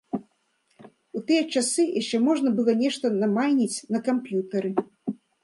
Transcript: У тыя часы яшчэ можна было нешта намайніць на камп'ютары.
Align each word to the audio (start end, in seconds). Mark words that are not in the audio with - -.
У 1.19 1.21
тыя 1.27 1.43
часы 1.55 1.81
яшчэ 2.01 2.17
можна 2.29 2.49
было 2.61 2.71
нешта 2.81 3.05
намайніць 3.21 3.77
на 3.95 3.99
камп'ютары. 4.09 4.69